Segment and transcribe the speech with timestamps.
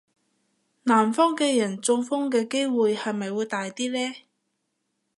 [0.81, 4.15] 南方嘅人中風嘅機會係咪會大啲呢?